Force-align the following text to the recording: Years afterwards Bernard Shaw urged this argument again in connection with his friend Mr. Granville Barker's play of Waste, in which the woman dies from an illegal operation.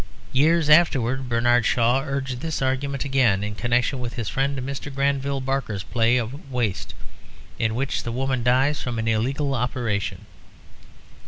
Years 0.31 0.67
afterwards 0.67 1.21
Bernard 1.21 1.63
Shaw 1.63 2.01
urged 2.01 2.39
this 2.39 2.59
argument 2.59 3.05
again 3.05 3.43
in 3.43 3.53
connection 3.53 3.99
with 3.99 4.15
his 4.15 4.29
friend 4.29 4.57
Mr. 4.57 4.91
Granville 4.91 5.41
Barker's 5.41 5.83
play 5.83 6.17
of 6.17 6.49
Waste, 6.51 6.95
in 7.59 7.75
which 7.75 8.01
the 8.01 8.11
woman 8.11 8.41
dies 8.41 8.81
from 8.81 8.97
an 8.97 9.07
illegal 9.07 9.53
operation. 9.53 10.25